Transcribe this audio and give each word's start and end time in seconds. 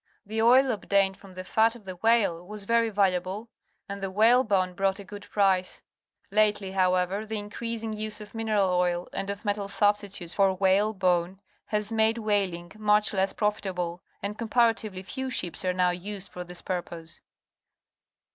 The 0.25 0.41
oil 0.41 0.71
obtained 0.71 1.17
from 1.17 1.33
the 1.33 1.43
fat 1.43 1.75
of 1.75 1.85
the 1.85 1.95
whale 1.97 2.43
was 2.47 2.63
very 2.63 2.89
valuable, 2.89 3.51
and 3.87 4.01
the 4.01 4.09
whalebone 4.09 4.73
brought 4.73 4.97
a 4.97 5.03
good 5.03 5.29
price. 5.29 5.83
Lately, 6.31 6.71
however, 6.71 7.23
the 7.23 7.37
increasing 7.37 7.93
use 7.93 8.19
of 8.19 8.33
mineral 8.33 8.67
oil 8.67 9.07
and 9.13 9.29
of 9.29 9.45
metal 9.45 9.67
.substitutes 9.67 10.33
for 10.33 10.55
whalebone 10.55 11.39
has 11.65 11.91
made 11.91 12.17
whaling 12.17 12.71
much 12.79 13.13
less 13.13 13.29
A 13.29 13.33
stranded 13.35 13.41
Whale, 13.43 13.51
Coast 13.51 13.57
of 13.59 13.75
British 13.75 13.77
Columbia 13.77 13.97
profitable, 14.01 14.01
and 14.23 14.37
comparatively 14.39 15.03
few 15.03 15.29
ships 15.29 15.63
are 15.65 15.71
now 15.79 15.91
used 15.91 16.31
for 16.31 16.43
this 16.43 16.63
purpose. 16.63 17.21